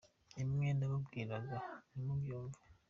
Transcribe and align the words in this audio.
Imwe 0.43 0.67
nababwiraga 0.79 1.57
ntimubyumve 1.91 2.59